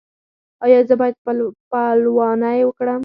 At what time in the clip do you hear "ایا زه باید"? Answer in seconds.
0.65-1.15